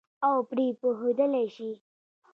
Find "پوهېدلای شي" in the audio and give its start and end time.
0.79-1.71